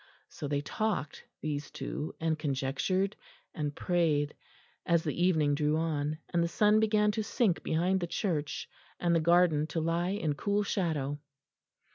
So 0.29 0.47
they 0.47 0.61
talked, 0.61 1.23
these 1.41 1.69
two, 1.69 2.15
and 2.19 2.39
conjectured 2.39 3.15
and 3.53 3.75
prayed, 3.75 4.33
as 4.83 5.03
the 5.03 5.13
evening 5.23 5.53
drew 5.53 5.77
on; 5.77 6.17
and 6.29 6.43
the 6.43 6.47
sun 6.47 6.79
began 6.79 7.11
to 7.11 7.23
sink 7.23 7.61
behind 7.61 7.99
the 7.99 8.07
church, 8.07 8.67
and 8.99 9.15
the 9.15 9.19
garden 9.19 9.67
to 9.67 9.79
lie 9.79 10.09
in 10.09 10.33
cool 10.33 10.63
shadow. 10.63 11.19